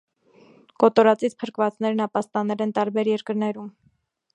[0.83, 3.71] Կոտորածից փրկվածներն ապաստանել են տարբեր երկրներում։